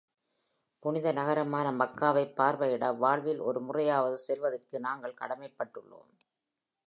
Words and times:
புனித 0.79 1.11
நகரமான 1.11 1.71
மக்காவைப் 1.71 2.33
பார்வையிட 2.35 2.97
வாழ்வில் 2.97 3.39
ஒரு 3.39 3.61
முறையாவது 3.61 4.17
செல்வதற்கு 4.17 4.79
நாங்கள் 4.79 5.19
கடமைப்பட்டுள்ளோம். 5.21 6.11